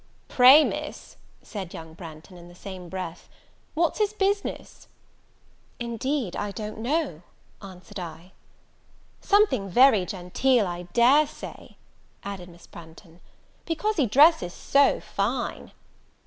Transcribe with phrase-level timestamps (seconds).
[0.27, 3.29] "Pray, Miss," said young Branghton, in the same breath,
[3.75, 4.87] "what's his business?"
[5.79, 7.21] "Indeed I don't know,"
[7.61, 8.31] answered I.
[9.21, 11.77] "Something very genteel, I dare say,"
[12.23, 13.19] added Miss Branghton,
[13.67, 15.71] "because he dresses so fine."